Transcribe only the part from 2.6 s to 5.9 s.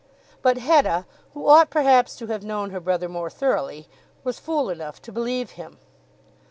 her brother more thoroughly, was fool enough to believe him.